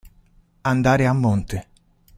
Andare 0.61 1.05
a 1.05 1.13
monte. 1.13 1.67